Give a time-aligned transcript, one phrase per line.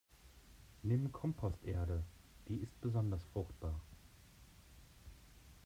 [0.81, 2.03] Nimm Komposterde,
[2.47, 3.79] die ist besonders fruchtbar.